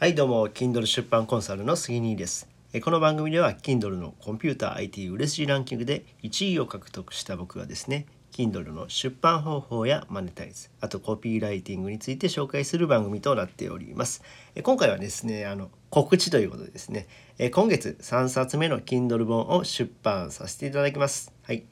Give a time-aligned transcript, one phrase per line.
[0.00, 2.48] はいどうも Kindle 出版コンサルの杉兄です。
[2.82, 14.22] この番組では Kindle のコンピューター IT 売れ筋ランキングで1位を獲得した僕がですね Kindle の出版方法やマネタイズあとコピーライティングについて紹介する番組となっております。
[14.62, 17.06] 今回はですねあの告知ということでですね
[17.52, 21.30] 今月3冊目の Kindle 本を出版させていただきます。
[21.42, 21.64] はい。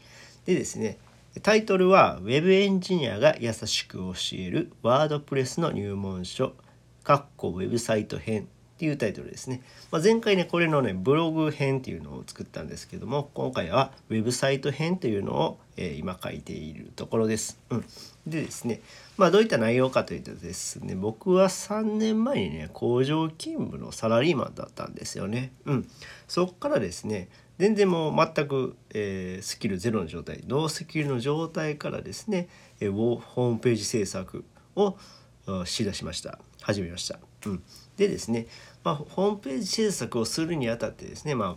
[0.45, 0.98] でですね
[1.42, 6.52] タイトルは Web エンジニアが優しく教えるワードプレスの入門書。
[7.09, 8.45] かっこウェブサイト編っ
[8.77, 17.59] ていうタイトルですね、まあ、前回ねこれのねブログ編っていうのを作ったんですけども今回はウェブサイト編というのを、えー、今書いているところです。
[17.70, 17.84] うん、
[18.27, 18.83] でですね
[19.16, 25.52] まあどういった内容かというとですね僕は3年前にね工場勤務のサラリーマンだったんですよね。
[25.64, 25.88] うん、
[26.27, 32.48] そっからですね全然もう全く、えー、スキルゼロの状態ノースキルの状態からですね、
[32.80, 34.45] えー、ホームページ制作
[34.77, 34.98] を
[35.64, 37.19] しだしました始めました。
[37.47, 37.62] うん、
[37.97, 38.47] でですね、
[38.85, 41.56] まあ、ホームページ制作をするにあたってですね、ま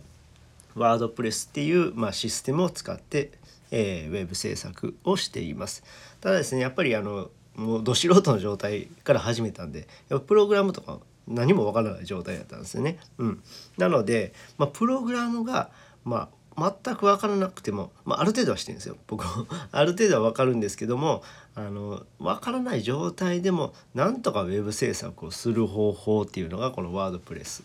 [0.74, 3.32] ワードプレスっていう、まあ、システムを使って、
[3.70, 5.82] えー、ウェブ制作をしています。
[6.20, 9.86] ただですねやっぱりあのもうど素人の状態から始めたんで
[10.26, 12.98] プログラムとか何もわからない状態だったんですよね。
[13.18, 13.42] うん、
[13.78, 15.70] なので、まあ、プログラムが、
[16.04, 19.24] まあ、全く分からなくても、まあ、ある程度はしてるんですよ僕
[19.72, 21.22] ある程度は分かるんですけども
[21.54, 27.62] あの分からない状態でもなんとかウェブ制作をする方法っていうのがこのワードプレス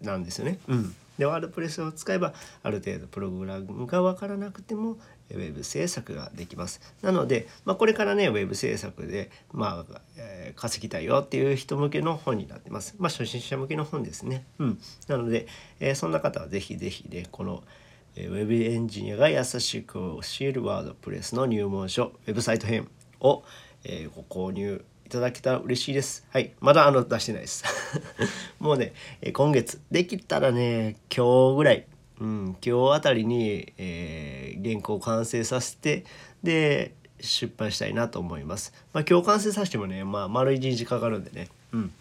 [0.00, 0.58] なんですよね。
[0.68, 4.98] うん、でワードプレスを使えばある程度プログラムが分からなくても
[5.30, 6.80] ウェブ制作ができます。
[7.02, 12.94] なので、まあ、これからねウェブ制作で、まあえー、稼ぎたいよっていう人向けの本になってます。
[12.98, 14.44] まあ、初心者向けの本ですね。
[14.58, 15.46] うん、なので、
[15.80, 17.62] えー、そんな方は是非是非ねこの
[18.16, 22.88] 「ウェブエンジニアが優しく教えるワードプレスの入門書ウェブサイト編
[23.20, 23.42] を、
[23.84, 26.26] えー、ご購入いただけたら嬉しいです。
[26.30, 26.52] はい。
[26.60, 27.64] まだあの出してないです。
[28.58, 31.86] もうね、え今月、できたらね、今日ぐらい、
[32.20, 36.04] うん、今日あたりに、えー、原稿を完成させて、
[36.42, 38.72] で、出版したいなと思います。
[38.92, 41.92] まあ今日完成させてもね、まあ丸一日かかるんでね、うん。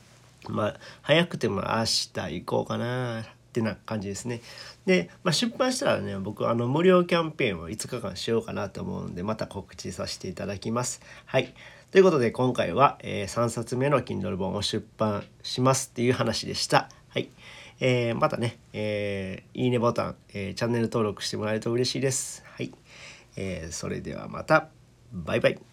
[0.47, 3.25] まあ早くても明日行こうかな。
[3.53, 4.41] ってな感じですね。
[4.87, 11.01] で、まあ、出版したらね僕あの無料キャンペーンを5日間しようかなと思うんでまた告知させていただきます。
[11.25, 11.53] はい
[11.91, 16.89] ということで今回は、えー、3冊目の Kindle 本を出版しますっていう話でした。
[17.09, 17.29] はい、
[17.79, 22.43] えー、またね、えー、いいねボタン、えー、チャンネル登録してもらえると嬉しいです。
[22.47, 22.73] はい、
[23.35, 24.69] えー、それではまた
[25.11, 25.72] バイバイ。